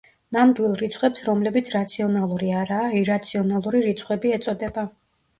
[0.35, 4.87] ნამდვილ რიცხვებს რომლებიც რაციონალური არაა ირაციონალური რიცხვები ეწოდება.